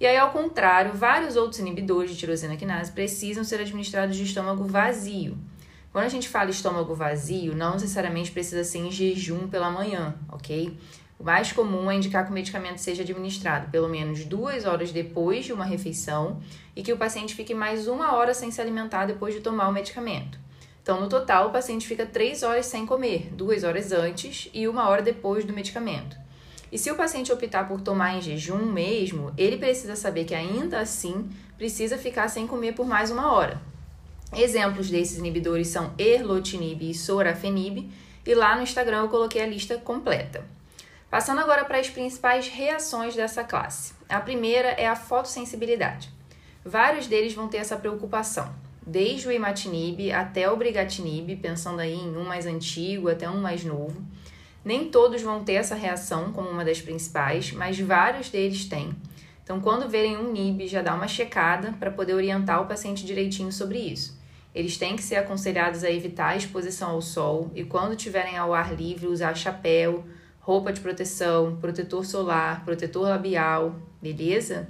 E 0.00 0.06
aí, 0.06 0.16
ao 0.16 0.30
contrário, 0.30 0.94
vários 0.94 1.36
outros 1.36 1.60
inibidores 1.60 2.10
de 2.10 2.16
tirosina 2.16 2.56
quinase 2.56 2.90
precisam 2.90 3.44
ser 3.44 3.60
administrados 3.60 4.16
de 4.16 4.24
estômago 4.24 4.64
vazio. 4.64 5.36
Quando 5.92 6.06
a 6.06 6.08
gente 6.08 6.26
fala 6.26 6.48
estômago 6.48 6.94
vazio, 6.94 7.54
não 7.54 7.74
necessariamente 7.74 8.30
precisa 8.30 8.64
ser 8.64 8.78
em 8.78 8.90
jejum 8.90 9.46
pela 9.46 9.70
manhã, 9.70 10.14
ok? 10.32 10.74
O 11.18 11.22
mais 11.24 11.52
comum 11.52 11.90
é 11.90 11.96
indicar 11.96 12.24
que 12.24 12.30
o 12.30 12.34
medicamento 12.34 12.78
seja 12.78 13.02
administrado 13.02 13.70
pelo 13.70 13.90
menos 13.90 14.24
duas 14.24 14.64
horas 14.64 14.90
depois 14.90 15.44
de 15.44 15.52
uma 15.52 15.66
refeição 15.66 16.40
e 16.74 16.82
que 16.82 16.94
o 16.94 16.96
paciente 16.96 17.34
fique 17.34 17.52
mais 17.52 17.86
uma 17.86 18.14
hora 18.14 18.32
sem 18.32 18.50
se 18.50 18.58
alimentar 18.58 19.04
depois 19.04 19.34
de 19.34 19.40
tomar 19.40 19.68
o 19.68 19.72
medicamento. 19.72 20.38
Então, 20.82 20.98
no 20.98 21.10
total, 21.10 21.48
o 21.48 21.52
paciente 21.52 21.86
fica 21.86 22.06
três 22.06 22.42
horas 22.42 22.64
sem 22.64 22.86
comer, 22.86 23.28
duas 23.34 23.64
horas 23.64 23.92
antes 23.92 24.48
e 24.54 24.66
uma 24.66 24.88
hora 24.88 25.02
depois 25.02 25.44
do 25.44 25.52
medicamento. 25.52 26.16
E 26.72 26.78
se 26.78 26.90
o 26.90 26.94
paciente 26.94 27.32
optar 27.32 27.66
por 27.66 27.80
tomar 27.80 28.14
em 28.14 28.22
jejum 28.22 28.64
mesmo, 28.64 29.32
ele 29.36 29.56
precisa 29.56 29.96
saber 29.96 30.24
que 30.24 30.34
ainda 30.34 30.80
assim 30.80 31.28
precisa 31.58 31.98
ficar 31.98 32.28
sem 32.28 32.46
comer 32.46 32.72
por 32.72 32.86
mais 32.86 33.10
uma 33.10 33.32
hora. 33.32 33.60
Exemplos 34.36 34.88
desses 34.88 35.18
inibidores 35.18 35.68
são 35.68 35.92
erlotinib 35.98 36.88
e 36.88 36.94
sorafenib, 36.94 37.90
e 38.24 38.34
lá 38.34 38.54
no 38.54 38.62
Instagram 38.62 39.02
eu 39.02 39.08
coloquei 39.08 39.42
a 39.42 39.46
lista 39.46 39.76
completa. 39.76 40.44
Passando 41.10 41.40
agora 41.40 41.64
para 41.64 41.78
as 41.78 41.90
principais 41.90 42.46
reações 42.46 43.16
dessa 43.16 43.42
classe. 43.42 43.92
A 44.08 44.20
primeira 44.20 44.68
é 44.68 44.86
a 44.86 44.94
fotossensibilidade. 44.94 46.08
Vários 46.64 47.08
deles 47.08 47.34
vão 47.34 47.48
ter 47.48 47.56
essa 47.56 47.76
preocupação, 47.76 48.54
desde 48.86 49.26
o 49.26 49.32
imatinib 49.32 50.12
até 50.12 50.48
o 50.48 50.56
brigatinib, 50.56 51.34
pensando 51.36 51.80
aí 51.80 51.94
em 51.94 52.16
um 52.16 52.24
mais 52.24 52.46
antigo 52.46 53.08
até 53.08 53.28
um 53.28 53.40
mais 53.40 53.64
novo. 53.64 54.00
Nem 54.64 54.90
todos 54.90 55.22
vão 55.22 55.42
ter 55.42 55.54
essa 55.54 55.74
reação 55.74 56.32
como 56.32 56.50
uma 56.50 56.64
das 56.64 56.80
principais, 56.80 57.52
mas 57.52 57.78
vários 57.80 58.28
deles 58.28 58.66
têm. 58.66 58.94
Então, 59.42 59.60
quando 59.60 59.88
verem 59.88 60.16
um 60.16 60.30
NIB, 60.30 60.68
já 60.68 60.82
dá 60.82 60.94
uma 60.94 61.08
checada 61.08 61.74
para 61.78 61.90
poder 61.90 62.14
orientar 62.14 62.62
o 62.62 62.66
paciente 62.66 63.04
direitinho 63.04 63.50
sobre 63.50 63.78
isso. 63.78 64.20
Eles 64.54 64.76
têm 64.76 64.96
que 64.96 65.02
ser 65.02 65.16
aconselhados 65.16 65.82
a 65.82 65.90
evitar 65.90 66.28
a 66.28 66.36
exposição 66.36 66.90
ao 66.90 67.00
sol 67.00 67.50
e, 67.54 67.64
quando 67.64 67.96
tiverem 67.96 68.36
ao 68.36 68.52
ar 68.52 68.74
livre, 68.74 69.06
usar 69.06 69.34
chapéu, 69.34 70.04
roupa 70.40 70.72
de 70.72 70.80
proteção, 70.80 71.56
protetor 71.56 72.04
solar, 72.04 72.64
protetor 72.64 73.08
labial, 73.08 73.76
beleza? 74.00 74.68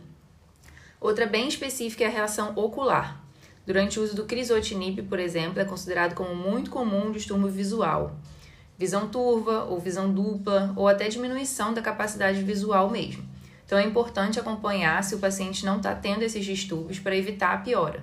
Outra 1.00 1.26
bem 1.26 1.49
específica 1.49 2.04
é 2.04 2.06
a 2.06 2.11
reação 2.11 2.52
ocular. 2.56 3.25
Durante 3.66 3.99
o 3.99 4.02
uso 4.02 4.14
do 4.14 4.25
crisotinib, 4.25 5.02
por 5.02 5.18
exemplo, 5.18 5.61
é 5.61 5.64
considerado 5.64 6.14
como 6.14 6.35
muito 6.35 6.70
comum 6.70 7.09
um 7.09 7.12
distúrbio 7.12 7.49
visual 7.49 8.16
visão 8.80 9.08
turva 9.08 9.64
ou 9.64 9.78
visão 9.78 10.10
dupla 10.10 10.72
ou 10.75 10.88
até 10.88 11.06
diminuição 11.06 11.75
da 11.75 11.82
capacidade 11.82 12.42
visual 12.42 12.88
mesmo. 12.88 13.22
Então 13.66 13.78
é 13.78 13.84
importante 13.84 14.40
acompanhar 14.40 15.04
se 15.04 15.14
o 15.14 15.18
paciente 15.18 15.66
não 15.66 15.76
está 15.76 15.94
tendo 15.94 16.22
esses 16.22 16.42
distúrbios 16.42 16.99
para 16.99 17.14
evitar 17.14 17.52
a 17.52 17.58
piora. 17.58 18.02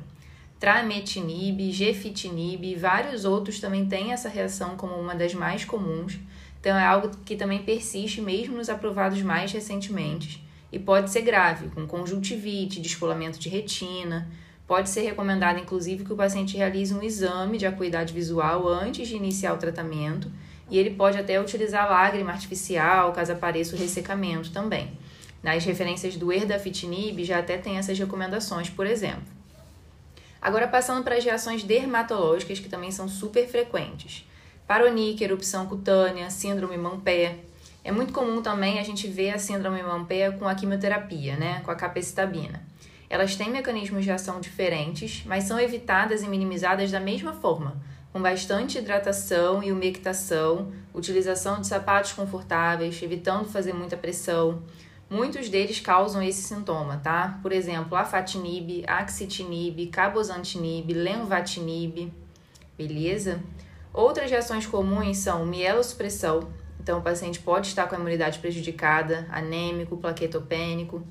Trametinib, 0.59 1.71
gefitinib 1.71 2.63
e 2.63 2.75
vários 2.75 3.25
outros 3.25 3.59
também 3.59 3.87
têm 3.87 4.11
essa 4.11 4.29
reação 4.29 4.77
como 4.77 4.93
uma 4.93 5.15
das 5.15 5.33
mais 5.33 5.65
comuns. 5.65 6.19
Então 6.59 6.77
é 6.77 6.85
algo 6.85 7.09
que 7.25 7.35
também 7.35 7.63
persiste 7.63 8.21
mesmo 8.21 8.55
nos 8.55 8.69
aprovados 8.69 9.19
mais 9.23 9.51
recentemente 9.51 10.45
e 10.71 10.77
pode 10.77 11.09
ser 11.09 11.21
grave, 11.21 11.69
com 11.69 11.87
conjuntivite, 11.87 12.79
descolamento 12.79 13.39
de 13.39 13.49
retina. 13.49 14.29
Pode 14.67 14.89
ser 14.89 15.01
recomendado, 15.01 15.57
inclusive, 15.57 16.05
que 16.05 16.13
o 16.13 16.17
paciente 16.17 16.55
realize 16.55 16.93
um 16.93 17.01
exame 17.01 17.57
de 17.57 17.65
acuidade 17.65 18.13
visual 18.13 18.67
antes 18.67 19.07
de 19.07 19.15
iniciar 19.15 19.53
o 19.53 19.57
tratamento 19.57 20.29
e 20.69 20.77
ele 20.77 20.91
pode 20.91 21.17
até 21.17 21.39
utilizar 21.39 21.89
lágrima 21.89 22.31
artificial 22.31 23.13
caso 23.13 23.31
apareça 23.31 23.75
o 23.75 23.79
ressecamento 23.79 24.51
também. 24.51 24.91
Nas 25.41 25.63
referências 25.63 26.15
do 26.15 26.31
erdafitinib 26.31 27.23
já 27.23 27.39
até 27.39 27.57
tem 27.57 27.77
essas 27.77 27.97
recomendações, 27.97 28.69
por 28.69 28.85
exemplo. 28.85 29.37
Agora 30.41 30.67
passando 30.67 31.03
para 31.03 31.15
as 31.15 31.23
reações 31.23 31.63
dermatológicas 31.63 32.59
que 32.59 32.69
também 32.69 32.91
são 32.91 33.07
super 33.07 33.47
frequentes. 33.47 34.25
Paronique, 34.67 35.23
erupção 35.23 35.65
cutânea, 35.65 36.29
síndrome 36.29 36.77
Mampé. 36.77 37.37
É 37.83 37.91
muito 37.91 38.11
comum 38.11 38.41
também 38.41 38.79
a 38.79 38.83
gente 38.83 39.07
ver 39.07 39.31
a 39.31 39.39
síndrome 39.39 39.81
Mampé 39.81 40.29
com 40.31 40.47
a 40.47 40.53
quimioterapia, 40.53 41.37
né, 41.37 41.61
com 41.63 41.71
a 41.71 41.75
capecitabina. 41.75 42.61
Elas 43.09 43.35
têm 43.35 43.49
mecanismos 43.49 44.03
de 44.03 44.11
ação 44.11 44.41
diferentes, 44.41 45.23
mas 45.25 45.45
são 45.45 45.57
evitadas 45.57 46.21
e 46.21 46.27
minimizadas 46.27 46.91
da 46.91 46.99
mesma 46.99 47.31
forma, 47.31 47.77
com 48.17 48.23
bastante 48.23 48.79
hidratação 48.79 49.61
e 49.61 49.71
umectação, 49.71 50.71
utilização 50.91 51.61
de 51.61 51.67
sapatos 51.67 52.13
confortáveis, 52.13 52.99
evitando 53.03 53.47
fazer 53.47 53.73
muita 53.73 53.95
pressão. 53.95 54.63
Muitos 55.07 55.49
deles 55.49 55.79
causam 55.79 56.23
esse 56.23 56.41
sintoma, 56.41 56.97
tá? 56.97 57.37
Por 57.43 57.51
exemplo, 57.51 57.95
afatinib, 57.95 58.83
axitinib, 58.87 59.85
cabozantinib, 59.91 60.91
lenvatinib, 60.93 62.11
beleza? 62.75 63.39
Outras 63.93 64.31
reações 64.31 64.65
comuns 64.65 65.17
são 65.17 65.45
mielossupressão, 65.45 66.49
então 66.81 66.97
o 66.97 67.03
paciente 67.03 67.39
pode 67.39 67.67
estar 67.67 67.85
com 67.85 67.93
a 67.93 67.99
imunidade 67.99 68.39
prejudicada, 68.39 69.27
anêmico, 69.29 69.95
plaquetopênico, 69.95 71.05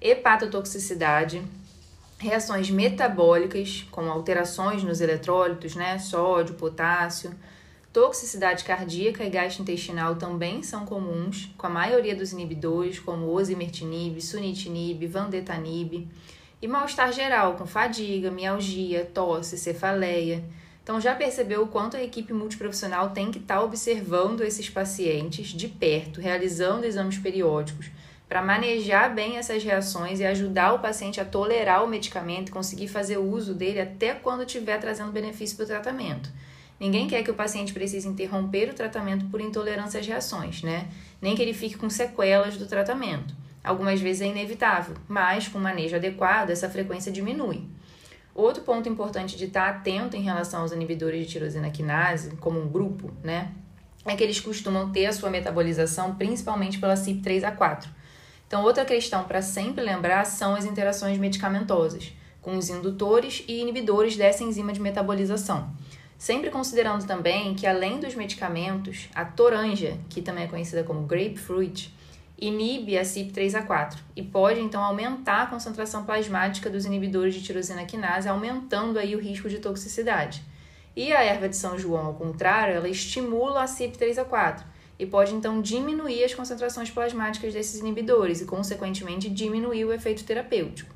hepatotoxicidade, 0.00 1.40
reações 2.18 2.68
metabólicas, 2.68 3.86
como 3.90 4.10
alterações 4.10 4.82
nos 4.82 5.00
eletrólitos, 5.00 5.74
né, 5.76 5.98
sódio, 5.98 6.54
potássio, 6.56 7.32
toxicidade 7.92 8.64
cardíaca 8.64 9.24
e 9.24 9.30
gastrointestinal 9.30 10.16
também 10.16 10.62
são 10.62 10.84
comuns, 10.84 11.50
com 11.56 11.66
a 11.66 11.70
maioria 11.70 12.14
dos 12.14 12.32
inibidores, 12.32 12.98
como 12.98 13.32
osimertinib, 13.32 14.20
sunitinib, 14.20 15.06
vandetanib, 15.06 16.08
e 16.60 16.66
mal-estar 16.66 17.12
geral, 17.12 17.54
com 17.54 17.66
fadiga, 17.66 18.30
mialgia, 18.30 19.04
tosse, 19.04 19.56
cefaleia. 19.56 20.44
Então 20.82 21.00
já 21.00 21.14
percebeu 21.14 21.62
o 21.62 21.68
quanto 21.68 21.96
a 21.96 22.02
equipe 22.02 22.32
multiprofissional 22.32 23.10
tem 23.10 23.30
que 23.30 23.38
estar 23.38 23.56
tá 23.56 23.62
observando 23.62 24.42
esses 24.42 24.68
pacientes 24.68 25.48
de 25.48 25.68
perto, 25.68 26.20
realizando 26.20 26.84
exames 26.84 27.18
periódicos, 27.18 27.90
para 28.28 28.42
manejar 28.42 29.14
bem 29.14 29.38
essas 29.38 29.64
reações 29.64 30.20
e 30.20 30.26
ajudar 30.26 30.74
o 30.74 30.80
paciente 30.80 31.20
a 31.20 31.24
tolerar 31.24 31.82
o 31.82 31.88
medicamento 31.88 32.50
e 32.50 32.52
conseguir 32.52 32.88
fazer 32.88 33.16
uso 33.16 33.54
dele 33.54 33.80
até 33.80 34.12
quando 34.12 34.44
estiver 34.44 34.78
trazendo 34.78 35.10
benefício 35.10 35.56
para 35.56 35.64
o 35.64 35.68
tratamento. 35.68 36.30
Ninguém 36.78 37.08
quer 37.08 37.24
que 37.24 37.30
o 37.30 37.34
paciente 37.34 37.72
precise 37.72 38.06
interromper 38.06 38.68
o 38.70 38.74
tratamento 38.74 39.24
por 39.26 39.40
intolerância 39.40 39.98
às 39.98 40.06
reações, 40.06 40.62
né? 40.62 40.88
Nem 41.20 41.34
que 41.34 41.42
ele 41.42 41.54
fique 41.54 41.76
com 41.76 41.90
sequelas 41.90 42.56
do 42.56 42.66
tratamento. 42.66 43.34
Algumas 43.64 44.00
vezes 44.00 44.22
é 44.22 44.26
inevitável, 44.26 44.94
mas 45.08 45.48
com 45.48 45.58
manejo 45.58 45.96
adequado 45.96 46.50
essa 46.50 46.68
frequência 46.68 47.10
diminui. 47.10 47.66
Outro 48.34 48.62
ponto 48.62 48.88
importante 48.88 49.36
de 49.36 49.46
estar 49.46 49.68
atento 49.68 50.16
em 50.16 50.22
relação 50.22 50.60
aos 50.60 50.70
inibidores 50.70 51.26
de 51.26 51.32
tirosina 51.32 51.70
quinase, 51.70 52.36
como 52.36 52.60
um 52.60 52.68
grupo, 52.68 53.10
né, 53.24 53.50
é 54.06 54.14
que 54.14 54.22
eles 54.22 54.38
costumam 54.38 54.90
ter 54.90 55.06
a 55.06 55.12
sua 55.12 55.28
metabolização 55.28 56.14
principalmente 56.14 56.78
pela 56.78 56.94
CYP3A4, 56.94 57.88
então, 58.48 58.64
outra 58.64 58.82
questão 58.82 59.24
para 59.24 59.42
sempre 59.42 59.84
lembrar 59.84 60.24
são 60.24 60.54
as 60.54 60.64
interações 60.64 61.18
medicamentosas 61.18 62.14
com 62.40 62.56
os 62.56 62.70
indutores 62.70 63.44
e 63.46 63.60
inibidores 63.60 64.16
dessa 64.16 64.42
enzima 64.42 64.72
de 64.72 64.80
metabolização. 64.80 65.70
Sempre 66.16 66.48
considerando 66.48 67.06
também 67.06 67.54
que, 67.54 67.66
além 67.66 68.00
dos 68.00 68.14
medicamentos, 68.14 69.10
a 69.14 69.22
toranja, 69.22 69.98
que 70.08 70.22
também 70.22 70.44
é 70.44 70.46
conhecida 70.46 70.82
como 70.82 71.02
grapefruit, 71.02 71.94
inibe 72.40 72.96
a 72.96 73.02
CYP3A4 73.02 73.98
e 74.16 74.22
pode 74.22 74.60
então 74.60 74.82
aumentar 74.82 75.42
a 75.42 75.46
concentração 75.46 76.06
plasmática 76.06 76.70
dos 76.70 76.86
inibidores 76.86 77.34
de 77.34 77.42
tirosina 77.42 77.84
quinase, 77.84 78.30
aumentando 78.30 78.98
aí 78.98 79.14
o 79.14 79.20
risco 79.20 79.50
de 79.50 79.58
toxicidade. 79.58 80.42
E 80.96 81.12
a 81.12 81.22
erva 81.22 81.50
de 81.50 81.56
São 81.56 81.78
João, 81.78 82.06
ao 82.06 82.14
contrário, 82.14 82.74
ela 82.74 82.88
estimula 82.88 83.64
a 83.64 83.66
CYP3A4 83.66 84.62
e 84.98 85.06
pode 85.06 85.34
então 85.34 85.62
diminuir 85.62 86.24
as 86.24 86.34
concentrações 86.34 86.90
plasmáticas 86.90 87.52
desses 87.52 87.80
inibidores 87.80 88.40
e, 88.40 88.44
consequentemente, 88.44 89.30
diminuir 89.30 89.84
o 89.84 89.92
efeito 89.92 90.24
terapêutico. 90.24 90.94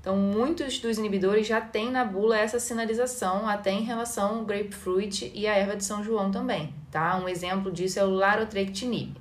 Então, 0.00 0.16
muitos 0.16 0.78
dos 0.78 0.96
inibidores 0.96 1.46
já 1.46 1.60
têm 1.60 1.90
na 1.90 2.04
bula 2.04 2.38
essa 2.38 2.58
sinalização, 2.58 3.46
até 3.46 3.70
em 3.70 3.82
relação 3.82 4.38
ao 4.38 4.44
grapefruit 4.44 5.30
e 5.34 5.46
a 5.46 5.54
erva 5.54 5.76
de 5.76 5.84
São 5.84 6.02
João 6.02 6.30
também, 6.30 6.72
tá? 6.90 7.18
Um 7.18 7.28
exemplo 7.28 7.70
disso 7.70 7.98
é 7.98 8.04
o 8.04 8.10
larotrectinib. 8.10 9.14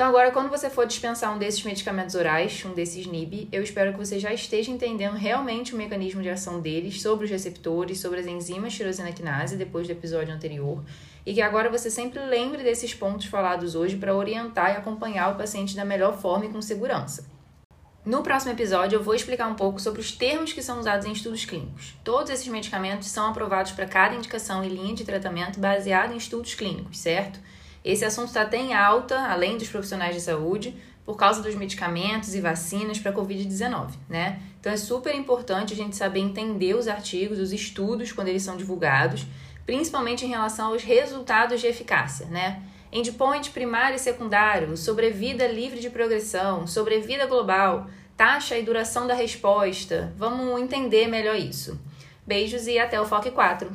Então, 0.00 0.08
agora, 0.08 0.30
quando 0.30 0.48
você 0.48 0.70
for 0.70 0.86
dispensar 0.86 1.30
um 1.30 1.36
desses 1.36 1.62
medicamentos 1.62 2.14
orais, 2.14 2.64
um 2.64 2.72
desses 2.72 3.06
NIB, 3.06 3.50
eu 3.52 3.62
espero 3.62 3.92
que 3.92 3.98
você 3.98 4.18
já 4.18 4.32
esteja 4.32 4.70
entendendo 4.70 5.12
realmente 5.12 5.74
o 5.74 5.76
mecanismo 5.76 6.22
de 6.22 6.30
ação 6.30 6.58
deles, 6.58 7.02
sobre 7.02 7.26
os 7.26 7.30
receptores, 7.30 8.00
sobre 8.00 8.20
as 8.20 8.26
enzimas 8.26 8.72
tirosina 8.72 9.12
quinase, 9.12 9.58
depois 9.58 9.86
do 9.86 9.92
episódio 9.92 10.32
anterior, 10.32 10.82
e 11.26 11.34
que 11.34 11.42
agora 11.42 11.68
você 11.68 11.90
sempre 11.90 12.18
lembre 12.18 12.62
desses 12.62 12.94
pontos 12.94 13.26
falados 13.26 13.74
hoje 13.74 13.98
para 13.98 14.16
orientar 14.16 14.70
e 14.70 14.78
acompanhar 14.78 15.34
o 15.34 15.36
paciente 15.36 15.76
da 15.76 15.84
melhor 15.84 16.16
forma 16.16 16.46
e 16.46 16.48
com 16.48 16.62
segurança. 16.62 17.28
No 18.02 18.22
próximo 18.22 18.52
episódio, 18.52 18.96
eu 18.96 19.02
vou 19.02 19.14
explicar 19.14 19.48
um 19.48 19.54
pouco 19.54 19.78
sobre 19.78 20.00
os 20.00 20.12
termos 20.12 20.54
que 20.54 20.62
são 20.62 20.80
usados 20.80 21.04
em 21.04 21.12
estudos 21.12 21.44
clínicos. 21.44 21.94
Todos 22.02 22.30
esses 22.30 22.48
medicamentos 22.48 23.08
são 23.08 23.28
aprovados 23.28 23.72
para 23.72 23.84
cada 23.84 24.14
indicação 24.14 24.64
e 24.64 24.68
linha 24.70 24.94
de 24.94 25.04
tratamento 25.04 25.60
baseado 25.60 26.14
em 26.14 26.16
estudos 26.16 26.54
clínicos, 26.54 26.98
certo? 26.98 27.38
Esse 27.84 28.04
assunto 28.04 28.28
está 28.28 28.42
até 28.42 28.58
em 28.58 28.74
alta, 28.74 29.18
além 29.18 29.56
dos 29.56 29.68
profissionais 29.68 30.14
de 30.14 30.20
saúde, 30.20 30.76
por 31.04 31.16
causa 31.16 31.42
dos 31.42 31.54
medicamentos 31.54 32.34
e 32.34 32.40
vacinas 32.40 32.98
para 32.98 33.10
a 33.10 33.14
Covid-19, 33.14 33.92
né? 34.08 34.40
Então 34.60 34.70
é 34.70 34.76
super 34.76 35.14
importante 35.14 35.72
a 35.72 35.76
gente 35.76 35.96
saber 35.96 36.20
entender 36.20 36.74
os 36.74 36.86
artigos, 36.86 37.38
os 37.38 37.52
estudos 37.52 38.12
quando 38.12 38.28
eles 38.28 38.42
são 38.42 38.56
divulgados, 38.56 39.26
principalmente 39.64 40.24
em 40.24 40.28
relação 40.28 40.68
aos 40.68 40.82
resultados 40.82 41.60
de 41.60 41.66
eficácia, 41.66 42.26
né? 42.26 42.62
Endpoint 42.92 43.50
primário 43.50 43.96
e 43.96 43.98
secundário, 43.98 44.76
sobrevida 44.76 45.46
livre 45.46 45.80
de 45.80 45.88
progressão, 45.88 46.66
sobrevida 46.66 47.26
global, 47.26 47.86
taxa 48.16 48.58
e 48.58 48.62
duração 48.62 49.06
da 49.06 49.14
resposta. 49.14 50.12
Vamos 50.16 50.60
entender 50.60 51.06
melhor 51.06 51.36
isso. 51.36 51.80
Beijos 52.26 52.66
e 52.66 52.78
até 52.78 53.00
o 53.00 53.06
FOC 53.06 53.30
4. 53.30 53.70